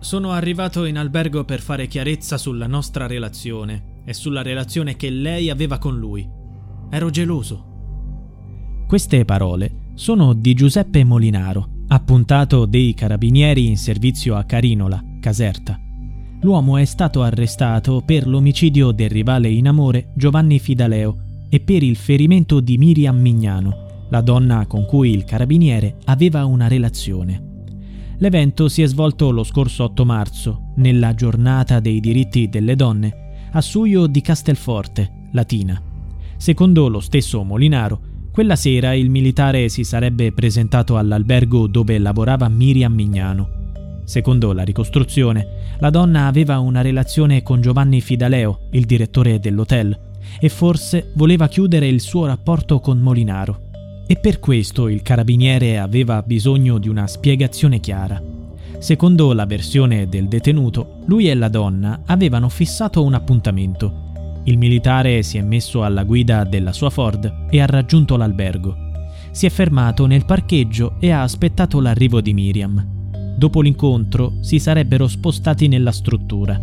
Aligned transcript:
Sono 0.00 0.30
arrivato 0.30 0.84
in 0.84 0.96
albergo 0.96 1.44
per 1.44 1.60
fare 1.60 1.88
chiarezza 1.88 2.38
sulla 2.38 2.68
nostra 2.68 3.06
relazione 3.06 4.02
e 4.04 4.14
sulla 4.14 4.42
relazione 4.42 4.94
che 4.94 5.10
lei 5.10 5.50
aveva 5.50 5.78
con 5.78 5.98
lui. 5.98 6.26
Ero 6.90 7.10
geloso. 7.10 7.64
Queste 8.86 9.24
parole 9.24 9.90
sono 9.94 10.34
di 10.34 10.54
Giuseppe 10.54 11.02
Molinaro, 11.02 11.82
appuntato 11.88 12.64
dei 12.64 12.94
carabinieri 12.94 13.66
in 13.66 13.76
servizio 13.76 14.36
a 14.36 14.44
Carinola, 14.44 15.02
Caserta. 15.20 15.78
L'uomo 16.42 16.76
è 16.76 16.84
stato 16.84 17.22
arrestato 17.22 18.00
per 18.06 18.28
l'omicidio 18.28 18.92
del 18.92 19.10
rivale 19.10 19.48
in 19.50 19.66
amore 19.66 20.12
Giovanni 20.14 20.60
Fidaleo 20.60 21.24
e 21.50 21.58
per 21.58 21.82
il 21.82 21.96
ferimento 21.96 22.60
di 22.60 22.78
Miriam 22.78 23.18
Mignano, 23.18 24.06
la 24.10 24.20
donna 24.20 24.64
con 24.66 24.86
cui 24.86 25.10
il 25.10 25.24
carabiniere 25.24 25.96
aveva 26.04 26.44
una 26.44 26.68
relazione. 26.68 27.47
L'evento 28.20 28.68
si 28.68 28.82
è 28.82 28.86
svolto 28.86 29.30
lo 29.30 29.44
scorso 29.44 29.84
8 29.84 30.04
marzo, 30.04 30.72
nella 30.76 31.14
giornata 31.14 31.78
dei 31.78 32.00
diritti 32.00 32.48
delle 32.48 32.74
donne, 32.74 33.48
a 33.52 33.60
Suio 33.60 34.06
di 34.06 34.20
Castelforte, 34.20 35.28
Latina. 35.32 35.80
Secondo 36.36 36.88
lo 36.88 36.98
stesso 36.98 37.44
Molinaro, 37.44 38.00
quella 38.32 38.56
sera 38.56 38.92
il 38.92 39.08
militare 39.08 39.68
si 39.68 39.84
sarebbe 39.84 40.32
presentato 40.32 40.96
all'albergo 40.96 41.68
dove 41.68 41.96
lavorava 41.98 42.48
Miriam 42.48 42.92
Mignano. 42.92 44.02
Secondo 44.04 44.52
la 44.52 44.64
ricostruzione, 44.64 45.76
la 45.78 45.90
donna 45.90 46.26
aveva 46.26 46.58
una 46.58 46.80
relazione 46.80 47.44
con 47.44 47.60
Giovanni 47.60 48.00
Fidaleo, 48.00 48.68
il 48.72 48.84
direttore 48.84 49.38
dell'hotel, 49.38 49.96
e 50.40 50.48
forse 50.48 51.12
voleva 51.14 51.46
chiudere 51.46 51.86
il 51.86 52.00
suo 52.00 52.26
rapporto 52.26 52.80
con 52.80 52.98
Molinaro. 52.98 53.67
E 54.10 54.16
per 54.16 54.40
questo 54.40 54.88
il 54.88 55.02
carabiniere 55.02 55.78
aveva 55.78 56.22
bisogno 56.22 56.78
di 56.78 56.88
una 56.88 57.06
spiegazione 57.06 57.78
chiara. 57.78 58.18
Secondo 58.78 59.34
la 59.34 59.44
versione 59.44 60.08
del 60.08 60.28
detenuto, 60.28 61.00
lui 61.04 61.28
e 61.28 61.34
la 61.34 61.48
donna 61.48 62.04
avevano 62.06 62.48
fissato 62.48 63.04
un 63.04 63.12
appuntamento. 63.12 64.40
Il 64.44 64.56
militare 64.56 65.22
si 65.22 65.36
è 65.36 65.42
messo 65.42 65.84
alla 65.84 66.04
guida 66.04 66.44
della 66.44 66.72
sua 66.72 66.88
Ford 66.88 67.48
e 67.50 67.60
ha 67.60 67.66
raggiunto 67.66 68.16
l'albergo. 68.16 68.74
Si 69.30 69.44
è 69.44 69.50
fermato 69.50 70.06
nel 70.06 70.24
parcheggio 70.24 70.94
e 71.00 71.10
ha 71.10 71.20
aspettato 71.20 71.78
l'arrivo 71.78 72.22
di 72.22 72.32
Miriam. 72.32 72.82
Dopo 73.36 73.60
l'incontro 73.60 74.36
si 74.40 74.58
sarebbero 74.58 75.06
spostati 75.06 75.68
nella 75.68 75.92
struttura. 75.92 76.58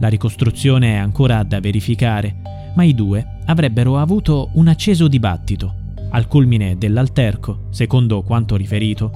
La 0.00 0.08
ricostruzione 0.08 0.94
è 0.94 0.96
ancora 0.96 1.40
da 1.44 1.60
verificare, 1.60 2.34
ma 2.74 2.82
i 2.82 2.96
due 2.96 3.24
avrebbero 3.44 3.96
avuto 3.96 4.50
un 4.54 4.66
acceso 4.66 5.06
dibattito. 5.06 5.82
Al 6.14 6.28
culmine 6.28 6.78
dell'alterco, 6.78 7.66
secondo 7.70 8.22
quanto 8.22 8.54
riferito, 8.54 9.10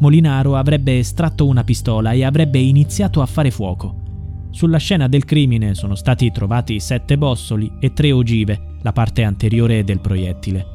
Molinaro 0.00 0.54
avrebbe 0.54 0.98
estratto 0.98 1.46
una 1.46 1.64
pistola 1.64 2.12
e 2.12 2.24
avrebbe 2.24 2.58
iniziato 2.58 3.22
a 3.22 3.26
fare 3.26 3.50
fuoco. 3.50 4.48
Sulla 4.50 4.76
scena 4.76 5.08
del 5.08 5.24
crimine 5.24 5.74
sono 5.74 5.94
stati 5.94 6.30
trovati 6.30 6.78
sette 6.78 7.16
bossoli 7.16 7.72
e 7.80 7.94
tre 7.94 8.12
ogive, 8.12 8.76
la 8.82 8.92
parte 8.92 9.22
anteriore 9.22 9.82
del 9.82 10.00
proiettile. 10.00 10.66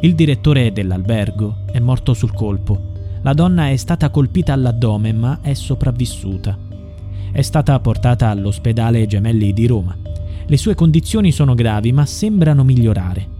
Il 0.00 0.16
direttore 0.16 0.72
dell'albergo 0.72 1.58
è 1.70 1.78
morto 1.78 2.12
sul 2.12 2.32
colpo. 2.32 2.90
La 3.22 3.32
donna 3.32 3.68
è 3.68 3.76
stata 3.76 4.10
colpita 4.10 4.52
all'addome 4.52 5.12
ma 5.12 5.38
è 5.42 5.54
sopravvissuta. 5.54 6.58
È 7.30 7.42
stata 7.42 7.78
portata 7.78 8.30
all'ospedale 8.30 9.06
Gemelli 9.06 9.52
di 9.52 9.66
Roma. 9.68 9.96
Le 10.44 10.56
sue 10.56 10.74
condizioni 10.74 11.30
sono 11.30 11.54
gravi 11.54 11.92
ma 11.92 12.04
sembrano 12.04 12.64
migliorare. 12.64 13.38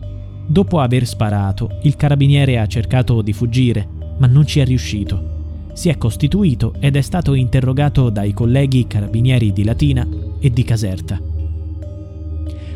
Dopo 0.50 0.80
aver 0.80 1.06
sparato, 1.06 1.78
il 1.82 1.94
carabiniere 1.94 2.58
ha 2.58 2.66
cercato 2.66 3.22
di 3.22 3.32
fuggire, 3.32 3.86
ma 4.18 4.26
non 4.26 4.44
ci 4.44 4.58
è 4.58 4.64
riuscito. 4.64 5.68
Si 5.74 5.88
è 5.88 5.96
costituito 5.96 6.74
ed 6.80 6.96
è 6.96 7.00
stato 7.02 7.34
interrogato 7.34 8.10
dai 8.10 8.32
colleghi 8.32 8.88
carabinieri 8.88 9.52
di 9.52 9.62
Latina 9.62 10.04
e 10.40 10.50
di 10.50 10.64
Caserta. 10.64 11.20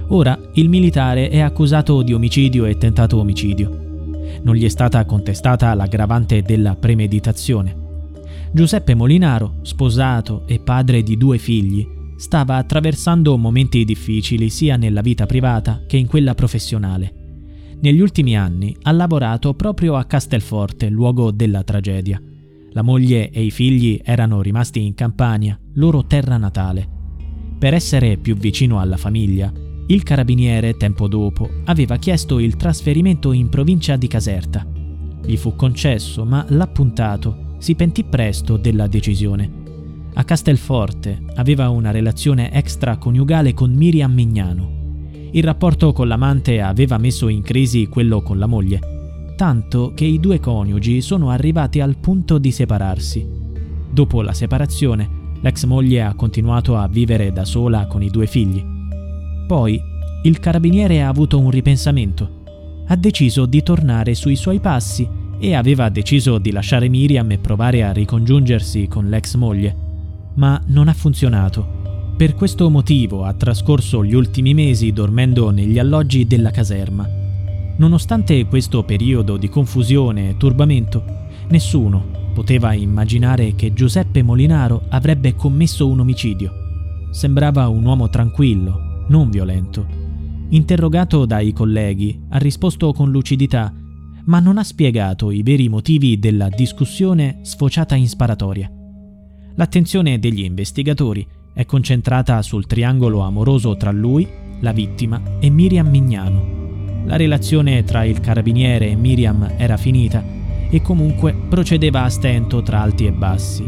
Ora 0.07 0.39
il 0.53 0.69
militare 0.69 1.29
è 1.29 1.41
accusato 1.41 2.03
di 2.03 2.13
omicidio 2.13 2.65
e 2.65 2.79
tentato 2.79 3.19
omicidio. 3.19 4.13
Non 4.43 4.55
gli 4.55 4.65
è 4.65 4.69
stata 4.69 5.05
contestata 5.05 5.75
l'aggravante 5.75 6.43
della 6.43 6.77
premeditazione. 6.77 7.77
Giuseppe 8.53 8.95
Molinaro, 8.95 9.55
sposato 9.63 10.45
e 10.47 10.61
padre 10.61 11.03
di 11.03 11.17
due 11.17 11.39
figli, 11.39 11.85
stava 12.19 12.55
attraversando 12.55 13.37
momenti 13.37 13.85
difficili 13.85 14.49
sia 14.49 14.77
nella 14.77 15.01
vita 15.01 15.27
privata 15.27 15.83
che 15.89 15.97
in 15.97 16.07
quella 16.07 16.37
professionale. 16.37 17.23
Negli 17.85 18.01
ultimi 18.01 18.35
anni 18.35 18.75
ha 18.85 18.93
lavorato 18.93 19.53
proprio 19.53 19.97
a 19.97 20.05
Castelforte, 20.05 20.89
luogo 20.89 21.31
della 21.31 21.63
tragedia. 21.65 22.19
La 22.71 22.81
moglie 22.81 23.29
e 23.29 23.43
i 23.43 23.51
figli 23.51 24.01
erano 24.03 24.41
rimasti 24.41 24.87
in 24.87 24.95
Campania, 24.95 25.61
loro 25.75 26.07
terra 26.07 26.39
natale. 26.39 26.89
Per 27.59 27.75
essere 27.75 28.17
più 28.17 28.37
vicino 28.37 28.81
alla 28.81 28.97
famiglia, 28.97 29.53
il 29.89 30.03
carabiniere, 30.03 30.79
tempo 30.79 31.09
dopo, 31.09 31.47
aveva 31.65 31.99
chiesto 31.99 32.39
il 32.39 32.57
trasferimento 32.57 33.33
in 33.33 33.51
provincia 33.51 33.97
di 33.97 34.09
Caserta. 34.09 34.67
Gli 35.23 35.37
fu 35.37 35.55
concesso, 35.55 36.25
ma 36.25 36.43
l'appuntato 36.49 37.57
si 37.59 37.75
pentì 37.75 38.05
presto 38.05 38.57
della 38.57 38.87
decisione 38.87 39.61
a 40.17 40.23
Castelforte 40.23 41.21
aveva 41.35 41.69
una 41.71 41.91
relazione 41.91 42.53
extraconiugale 42.53 43.53
con 43.53 43.73
Miriam 43.73 44.13
Mignano. 44.13 44.84
Il 45.35 45.43
rapporto 45.43 45.93
con 45.93 46.07
l'amante 46.07 46.61
aveva 46.61 46.97
messo 46.97 47.27
in 47.27 47.43
crisi 47.43 47.89
quello 47.89 48.23
con 48.23 48.39
la 48.39 48.47
moglie, 48.47 49.35
tanto 49.37 49.91
che 49.93 50.05
i 50.05 50.21
due 50.21 50.39
coniugi 50.39 51.01
sono 51.01 51.31
arrivati 51.31 51.81
al 51.81 51.97
punto 51.97 52.39
di 52.39 52.53
separarsi. 52.53 53.27
Dopo 53.91 54.23
la 54.23 54.33
separazione, 54.33 55.35
l'ex 55.41 55.65
moglie 55.65 56.03
ha 56.03 56.15
continuato 56.15 56.77
a 56.77 56.87
vivere 56.87 57.33
da 57.33 57.45
sola 57.45 57.89
con 57.89 58.01
i 58.01 58.11
due 58.11 58.29
figli. 58.29 58.65
Poi 59.49 59.81
il 60.23 60.39
carabiniere 60.39 61.03
ha 61.03 61.09
avuto 61.09 61.41
un 61.41 61.51
ripensamento. 61.51 62.43
Ha 62.87 62.95
deciso 62.95 63.45
di 63.47 63.61
tornare 63.65 64.15
sui 64.15 64.37
suoi 64.37 64.61
passi 64.61 65.09
e 65.41 65.55
aveva 65.55 65.89
deciso 65.89 66.39
di 66.39 66.53
lasciare 66.53 66.89
Miriam 66.89 67.29
e 67.33 67.39
provare 67.39 67.83
a 67.83 67.91
ricongiungersi 67.91 68.87
con 68.87 69.09
l'ex 69.09 69.35
moglie 69.35 69.85
ma 70.35 70.61
non 70.67 70.89
ha 70.89 70.95
funzionato. 70.95 71.84
Per 72.17 72.37
questo 72.37 72.71
motivo 72.71 73.25
ha 73.25 73.33
trascorso 73.33 74.05
gli 74.05 74.15
ultimi 74.15 74.55
mesi 74.55 74.93
dormendo 74.93 75.51
negli 75.51 75.81
alloggi 75.81 76.29
della 76.29 76.53
caserma. 76.53 77.09
Nonostante 77.77 78.47
questo 78.47 78.85
periodo 78.85 79.37
di 79.37 79.49
confusione 79.49 80.31
e 80.31 80.37
turbamento, 80.37 81.03
nessuno 81.49 82.31
poteva 82.33 82.73
immaginare 82.73 83.57
che 83.57 83.73
Giuseppe 83.73 84.23
Molinaro 84.23 84.83
avrebbe 84.91 85.35
commesso 85.35 85.89
un 85.89 85.99
omicidio. 85.99 86.53
Sembrava 87.11 87.67
un 87.67 87.85
uomo 87.85 88.09
tranquillo, 88.09 89.07
non 89.09 89.29
violento. 89.29 89.85
Interrogato 90.51 91.27
dai 91.27 91.53
colleghi, 91.53 92.27
ha 92.29 92.39
risposto 92.39 92.93
con 92.93 93.11
lucidità, 93.11 93.75
ma 94.27 94.39
non 94.39 94.59
ha 94.59 94.63
spiegato 94.63 95.33
i 95.33 95.43
veri 95.43 95.69
motivi 95.69 96.21
della 96.21 96.49
discussione 96.49 97.41
sfociata 97.43 97.97
in 97.97 98.09
sparatoria. 98.09 98.71
L'attenzione 99.57 100.19
degli 100.19 100.43
investigatori 100.43 101.27
è 101.55 101.65
concentrata 101.67 102.43
sul 102.43 102.67
triangolo 102.67 103.21
amoroso 103.21 103.77
tra 103.77 103.93
lui, 103.93 104.29
la 104.59 104.73
vittima 104.73 105.23
e 105.39 105.51
Miriam 105.51 105.89
Mignano. 105.89 107.03
La 107.05 107.15
relazione 107.17 107.85
tra 107.85 108.03
il 108.03 108.19
carabiniere 108.19 108.91
e 108.91 108.97
Miriam 108.97 109.53
era 109.57 109.77
finita 109.77 110.23
e 110.69 110.83
comunque 110.83 111.33
procedeva 111.33 112.03
a 112.03 112.09
stento 112.09 112.61
tra 112.63 112.81
alti 112.81 113.07
e 113.07 113.13
bassi. 113.13 113.65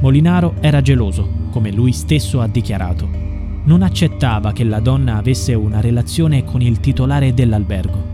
Molinaro 0.00 0.56
era 0.60 0.82
geloso, 0.82 1.26
come 1.50 1.72
lui 1.72 1.92
stesso 1.92 2.42
ha 2.42 2.46
dichiarato. 2.46 3.08
Non 3.64 3.80
accettava 3.80 4.52
che 4.52 4.64
la 4.64 4.80
donna 4.80 5.16
avesse 5.16 5.54
una 5.54 5.80
relazione 5.80 6.44
con 6.44 6.60
il 6.60 6.78
titolare 6.80 7.32
dell'albergo. 7.32 8.12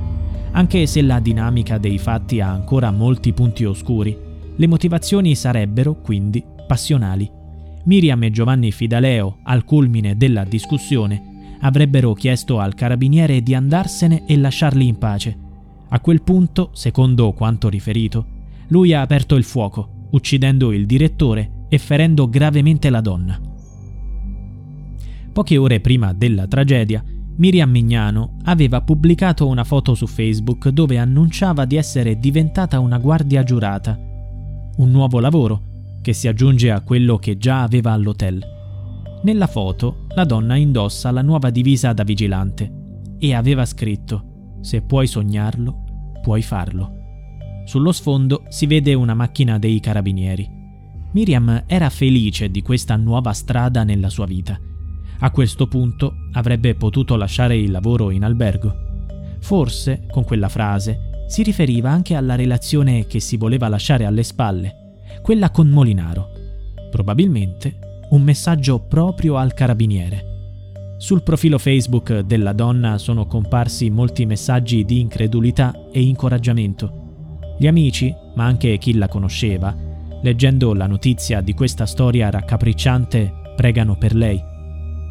Anche 0.52 0.86
se 0.86 1.02
la 1.02 1.18
dinamica 1.18 1.78
dei 1.78 1.98
fatti 1.98 2.40
ha 2.40 2.48
ancora 2.48 2.92
molti 2.92 3.32
punti 3.32 3.64
oscuri, 3.64 4.16
le 4.54 4.66
motivazioni 4.68 5.34
sarebbero, 5.34 5.94
quindi, 5.94 6.44
passionali. 6.68 7.38
Miriam 7.84 8.22
e 8.22 8.30
Giovanni 8.30 8.72
Fidaleo, 8.72 9.38
al 9.44 9.64
culmine 9.64 10.16
della 10.16 10.44
discussione, 10.44 11.56
avrebbero 11.60 12.12
chiesto 12.12 12.58
al 12.58 12.74
carabiniere 12.74 13.42
di 13.42 13.54
andarsene 13.54 14.26
e 14.26 14.36
lasciarli 14.36 14.86
in 14.86 14.98
pace. 14.98 15.36
A 15.88 16.00
quel 16.00 16.22
punto, 16.22 16.70
secondo 16.72 17.32
quanto 17.32 17.68
riferito, 17.68 18.38
lui 18.68 18.92
ha 18.92 19.00
aperto 19.00 19.34
il 19.34 19.44
fuoco, 19.44 20.06
uccidendo 20.10 20.72
il 20.72 20.86
direttore 20.86 21.66
e 21.68 21.78
ferendo 21.78 22.28
gravemente 22.28 22.90
la 22.90 23.00
donna. 23.00 23.40
Poche 25.32 25.56
ore 25.56 25.80
prima 25.80 26.12
della 26.12 26.46
tragedia, 26.46 27.02
Miriam 27.36 27.70
Mignano 27.70 28.36
aveva 28.44 28.82
pubblicato 28.82 29.46
una 29.46 29.64
foto 29.64 29.94
su 29.94 30.06
Facebook 30.06 30.68
dove 30.68 30.98
annunciava 30.98 31.64
di 31.64 31.76
essere 31.76 32.18
diventata 32.18 32.78
una 32.78 32.98
guardia 32.98 33.42
giurata. 33.42 33.98
Un 34.76 34.90
nuovo 34.90 35.18
lavoro 35.20 35.68
che 36.00 36.12
si 36.12 36.28
aggiunge 36.28 36.70
a 36.70 36.80
quello 36.80 37.16
che 37.18 37.36
già 37.36 37.62
aveva 37.62 37.92
all'hotel. 37.92 38.42
Nella 39.22 39.46
foto 39.46 40.06
la 40.14 40.24
donna 40.24 40.56
indossa 40.56 41.10
la 41.10 41.22
nuova 41.22 41.50
divisa 41.50 41.92
da 41.92 42.04
vigilante 42.04 42.72
e 43.18 43.34
aveva 43.34 43.64
scritto 43.66 44.58
Se 44.62 44.82
puoi 44.82 45.06
sognarlo, 45.06 46.18
puoi 46.22 46.42
farlo. 46.42 46.98
Sullo 47.66 47.92
sfondo 47.92 48.44
si 48.48 48.66
vede 48.66 48.94
una 48.94 49.14
macchina 49.14 49.58
dei 49.58 49.78
carabinieri. 49.80 50.48
Miriam 51.12 51.64
era 51.66 51.90
felice 51.90 52.50
di 52.50 52.62
questa 52.62 52.96
nuova 52.96 53.32
strada 53.32 53.84
nella 53.84 54.08
sua 54.08 54.26
vita. 54.26 54.58
A 55.22 55.30
questo 55.30 55.66
punto 55.66 56.14
avrebbe 56.32 56.74
potuto 56.74 57.16
lasciare 57.16 57.56
il 57.56 57.70
lavoro 57.70 58.10
in 58.10 58.24
albergo. 58.24 58.88
Forse, 59.40 60.06
con 60.10 60.24
quella 60.24 60.48
frase, 60.48 61.26
si 61.28 61.42
riferiva 61.42 61.90
anche 61.90 62.14
alla 62.14 62.34
relazione 62.34 63.06
che 63.06 63.20
si 63.20 63.36
voleva 63.36 63.68
lasciare 63.68 64.04
alle 64.04 64.22
spalle, 64.22 64.79
quella 65.22 65.50
con 65.50 65.68
Molinaro. 65.68 66.28
Probabilmente 66.90 67.78
un 68.10 68.22
messaggio 68.22 68.80
proprio 68.80 69.36
al 69.36 69.54
carabiniere. 69.54 70.28
Sul 70.98 71.22
profilo 71.22 71.58
Facebook 71.58 72.20
della 72.20 72.52
donna 72.52 72.98
sono 72.98 73.26
comparsi 73.26 73.88
molti 73.90 74.26
messaggi 74.26 74.84
di 74.84 75.00
incredulità 75.00 75.88
e 75.92 76.02
incoraggiamento. 76.02 77.54
Gli 77.58 77.66
amici, 77.66 78.14
ma 78.34 78.44
anche 78.44 78.76
chi 78.78 78.94
la 78.94 79.08
conosceva, 79.08 79.88
Leggendo 80.22 80.74
la 80.74 80.86
notizia 80.86 81.40
di 81.40 81.54
questa 81.54 81.86
storia 81.86 82.28
raccapricciante, 82.28 83.32
pregano 83.56 83.96
per 83.96 84.14
lei. 84.14 84.38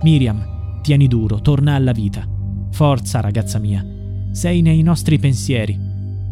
Miriam, 0.03 0.81
tieni 0.81 1.07
duro, 1.07 1.41
torna 1.41 1.73
alla 1.73 1.93
vita. 1.93 2.27
Forza, 2.71 3.19
ragazza 3.19 3.57
mia. 3.57 3.83
Sei 4.31 4.61
nei 4.61 4.83
nostri 4.83 5.17
pensieri. 5.17 5.88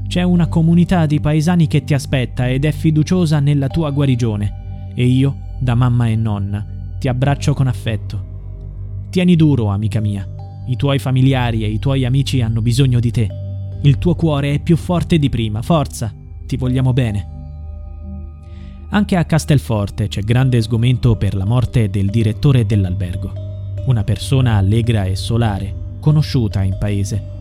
C'è 0.07 0.23
una 0.23 0.47
comunità 0.47 1.05
di 1.05 1.19
paesani 1.19 1.67
che 1.67 1.83
ti 1.83 1.93
aspetta 1.93 2.49
ed 2.49 2.63
è 2.63 2.71
fiduciosa 2.71 3.39
nella 3.39 3.67
tua 3.67 3.91
guarigione. 3.91 4.91
E 4.95 5.05
io, 5.05 5.35
da 5.59 5.75
mamma 5.75 6.07
e 6.07 6.15
nonna, 6.15 6.65
ti 6.97 7.09
abbraccio 7.09 7.53
con 7.53 7.67
affetto. 7.67 8.35
Tieni 9.09 9.35
duro, 9.35 9.67
amica 9.67 9.99
mia. 9.99 10.25
I 10.67 10.75
tuoi 10.77 10.97
familiari 10.99 11.63
e 11.63 11.67
i 11.67 11.79
tuoi 11.79 12.05
amici 12.05 12.41
hanno 12.41 12.61
bisogno 12.61 13.01
di 13.01 13.11
te. 13.11 13.27
Il 13.81 13.97
tuo 13.97 14.15
cuore 14.15 14.53
è 14.53 14.59
più 14.59 14.77
forte 14.77 15.19
di 15.19 15.29
prima. 15.29 15.61
Forza, 15.61 16.13
ti 16.45 16.55
vogliamo 16.55 16.93
bene. 16.93 17.35
Anche 18.89 19.17
a 19.17 19.25
Castelforte 19.25 20.07
c'è 20.07 20.21
grande 20.21 20.61
sgomento 20.61 21.17
per 21.17 21.35
la 21.35 21.45
morte 21.45 21.89
del 21.89 22.09
direttore 22.09 22.65
dell'albergo, 22.65 23.33
una 23.87 24.05
persona 24.05 24.55
allegra 24.55 25.03
e 25.03 25.17
solare, 25.17 25.97
conosciuta 25.99 26.63
in 26.63 26.77
paese. 26.79 27.35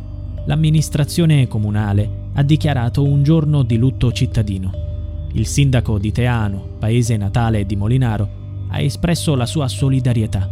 L'amministrazione 0.46 1.46
comunale 1.46 2.24
ha 2.38 2.42
dichiarato 2.42 3.02
un 3.02 3.22
giorno 3.22 3.62
di 3.62 3.78
lutto 3.78 4.12
cittadino. 4.12 5.28
Il 5.32 5.46
sindaco 5.46 5.98
di 5.98 6.12
Teano, 6.12 6.76
paese 6.78 7.16
natale 7.16 7.64
di 7.64 7.76
Molinaro, 7.76 8.66
ha 8.68 8.78
espresso 8.78 9.34
la 9.34 9.46
sua 9.46 9.68
solidarietà. 9.68 10.50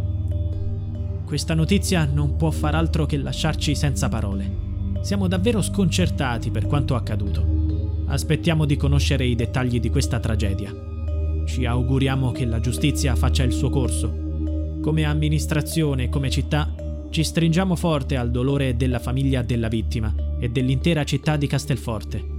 Questa 1.23 1.53
notizia 1.53 2.05
non 2.11 2.37
può 2.37 2.49
far 2.49 2.73
altro 2.73 3.05
che 3.05 3.17
lasciarci 3.17 3.75
senza 3.75 4.09
parole. 4.09 4.63
Siamo 5.01 5.27
davvero 5.27 5.61
sconcertati 5.61 6.49
per 6.49 6.65
quanto 6.65 6.95
accaduto. 6.95 8.03
Aspettiamo 8.07 8.65
di 8.65 8.77
conoscere 8.77 9.25
i 9.25 9.35
dettagli 9.35 9.79
di 9.79 9.91
questa 9.91 10.19
tragedia. 10.19 10.73
Ci 11.45 11.65
auguriamo 11.65 12.31
che 12.31 12.45
la 12.45 12.59
giustizia 12.59 13.15
faccia 13.15 13.43
il 13.43 13.53
suo 13.53 13.69
corso. 13.69 14.79
Come 14.81 15.03
amministrazione 15.03 16.05
e 16.05 16.09
come 16.09 16.31
città 16.31 16.73
ci 17.15 17.23
stringiamo 17.23 17.77
forte 17.77 18.17
al 18.17 18.29
dolore 18.29 18.75
della 18.75 18.99
famiglia 18.99 19.41
della 19.41 19.69
vittima 19.69 20.13
e 20.37 20.49
dell'intera 20.49 21.05
città 21.05 21.37
di 21.37 21.47
Castelforte. 21.47 22.34